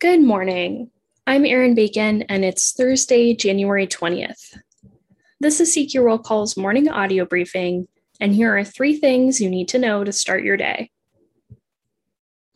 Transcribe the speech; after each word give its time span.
Good 0.00 0.22
morning. 0.22 0.90
I'm 1.26 1.44
Erin 1.44 1.74
Bacon, 1.74 2.22
and 2.22 2.42
it's 2.42 2.72
Thursday, 2.72 3.34
January 3.34 3.86
20th. 3.86 4.56
This 5.40 5.60
is 5.60 5.76
CQ 5.76 6.02
Roll 6.02 6.18
Call's 6.18 6.56
morning 6.56 6.88
audio 6.88 7.26
briefing, 7.26 7.86
and 8.18 8.34
here 8.34 8.56
are 8.56 8.64
three 8.64 8.96
things 8.96 9.42
you 9.42 9.50
need 9.50 9.68
to 9.68 9.78
know 9.78 10.02
to 10.02 10.10
start 10.10 10.42
your 10.42 10.56
day. 10.56 10.90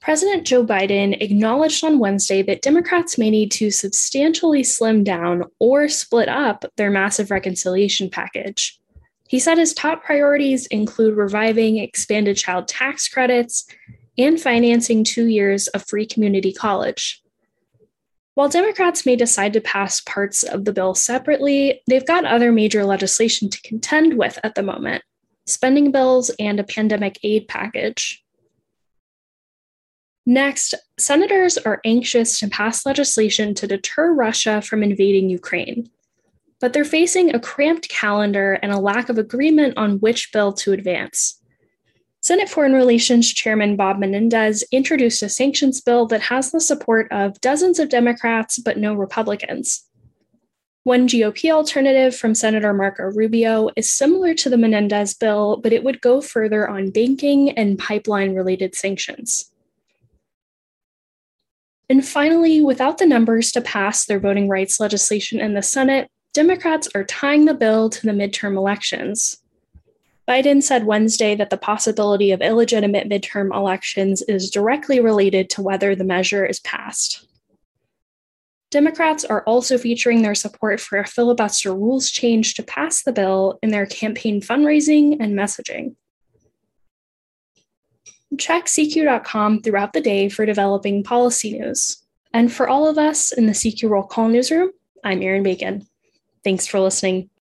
President 0.00 0.46
Joe 0.46 0.64
Biden 0.64 1.20
acknowledged 1.20 1.84
on 1.84 1.98
Wednesday 1.98 2.40
that 2.40 2.62
Democrats 2.62 3.18
may 3.18 3.28
need 3.28 3.50
to 3.50 3.70
substantially 3.70 4.64
slim 4.64 5.04
down 5.04 5.44
or 5.58 5.86
split 5.90 6.30
up 6.30 6.64
their 6.78 6.90
massive 6.90 7.30
reconciliation 7.30 8.08
package. 8.08 8.80
He 9.28 9.38
said 9.38 9.58
his 9.58 9.74
top 9.74 10.02
priorities 10.02 10.64
include 10.68 11.18
reviving 11.18 11.76
expanded 11.76 12.38
child 12.38 12.68
tax 12.68 13.06
credits 13.06 13.66
and 14.16 14.40
financing 14.40 15.04
two 15.04 15.26
years 15.26 15.68
of 15.68 15.86
free 15.86 16.06
community 16.06 16.50
college. 16.50 17.20
While 18.34 18.48
Democrats 18.48 19.06
may 19.06 19.14
decide 19.14 19.52
to 19.52 19.60
pass 19.60 20.00
parts 20.00 20.42
of 20.42 20.64
the 20.64 20.72
bill 20.72 20.94
separately, 20.94 21.82
they've 21.86 22.06
got 22.06 22.24
other 22.24 22.50
major 22.50 22.84
legislation 22.84 23.48
to 23.48 23.62
contend 23.62 24.18
with 24.18 24.38
at 24.42 24.54
the 24.54 24.62
moment 24.62 25.02
spending 25.46 25.92
bills 25.92 26.30
and 26.38 26.58
a 26.58 26.64
pandemic 26.64 27.18
aid 27.22 27.46
package. 27.48 28.24
Next, 30.26 30.74
senators 30.98 31.58
are 31.58 31.82
anxious 31.84 32.38
to 32.38 32.48
pass 32.48 32.86
legislation 32.86 33.54
to 33.56 33.66
deter 33.66 34.14
Russia 34.14 34.62
from 34.62 34.82
invading 34.82 35.28
Ukraine. 35.28 35.90
But 36.60 36.72
they're 36.72 36.84
facing 36.84 37.34
a 37.34 37.40
cramped 37.40 37.90
calendar 37.90 38.54
and 38.62 38.72
a 38.72 38.78
lack 38.78 39.10
of 39.10 39.18
agreement 39.18 39.76
on 39.76 39.98
which 39.98 40.32
bill 40.32 40.54
to 40.54 40.72
advance. 40.72 41.42
Senate 42.24 42.48
Foreign 42.48 42.72
Relations 42.72 43.30
Chairman 43.30 43.76
Bob 43.76 43.98
Menendez 43.98 44.64
introduced 44.72 45.22
a 45.22 45.28
sanctions 45.28 45.82
bill 45.82 46.06
that 46.06 46.22
has 46.22 46.50
the 46.50 46.58
support 46.58 47.06
of 47.12 47.38
dozens 47.42 47.78
of 47.78 47.90
Democrats 47.90 48.58
but 48.58 48.78
no 48.78 48.94
Republicans. 48.94 49.84
One 50.84 51.06
GOP 51.06 51.50
alternative 51.50 52.16
from 52.16 52.34
Senator 52.34 52.72
Marco 52.72 53.02
Rubio 53.02 53.68
is 53.76 53.90
similar 53.90 54.32
to 54.36 54.48
the 54.48 54.56
Menendez 54.56 55.12
bill, 55.12 55.58
but 55.58 55.74
it 55.74 55.84
would 55.84 56.00
go 56.00 56.22
further 56.22 56.66
on 56.66 56.88
banking 56.88 57.50
and 57.50 57.78
pipeline 57.78 58.34
related 58.34 58.74
sanctions. 58.74 59.50
And 61.90 62.06
finally, 62.06 62.62
without 62.62 62.96
the 62.96 63.04
numbers 63.04 63.52
to 63.52 63.60
pass 63.60 64.06
their 64.06 64.18
voting 64.18 64.48
rights 64.48 64.80
legislation 64.80 65.40
in 65.40 65.52
the 65.52 65.62
Senate, 65.62 66.08
Democrats 66.32 66.88
are 66.94 67.04
tying 67.04 67.44
the 67.44 67.52
bill 67.52 67.90
to 67.90 68.06
the 68.06 68.12
midterm 68.12 68.56
elections. 68.56 69.43
Biden 70.28 70.62
said 70.62 70.86
Wednesday 70.86 71.34
that 71.34 71.50
the 71.50 71.58
possibility 71.58 72.30
of 72.30 72.40
illegitimate 72.40 73.08
midterm 73.08 73.54
elections 73.54 74.22
is 74.22 74.50
directly 74.50 75.00
related 75.00 75.50
to 75.50 75.62
whether 75.62 75.94
the 75.94 76.04
measure 76.04 76.46
is 76.46 76.60
passed. 76.60 77.26
Democrats 78.70 79.24
are 79.24 79.42
also 79.42 79.78
featuring 79.78 80.22
their 80.22 80.34
support 80.34 80.80
for 80.80 80.98
a 80.98 81.06
filibuster 81.06 81.72
rules 81.72 82.10
change 82.10 82.54
to 82.54 82.62
pass 82.62 83.02
the 83.02 83.12
bill 83.12 83.58
in 83.62 83.70
their 83.70 83.86
campaign 83.86 84.40
fundraising 84.40 85.16
and 85.20 85.34
messaging. 85.34 85.94
Check 88.36 88.64
CQ.com 88.64 89.60
throughout 89.60 89.92
the 89.92 90.00
day 90.00 90.28
for 90.28 90.44
developing 90.44 91.04
policy 91.04 91.56
news. 91.56 91.98
And 92.32 92.52
for 92.52 92.68
all 92.68 92.88
of 92.88 92.98
us 92.98 93.30
in 93.30 93.46
the 93.46 93.52
CQ 93.52 93.90
Roll 93.90 94.02
Call 94.02 94.28
newsroom, 94.28 94.72
I'm 95.04 95.22
Erin 95.22 95.44
Bacon. 95.44 95.86
Thanks 96.42 96.66
for 96.66 96.80
listening. 96.80 97.30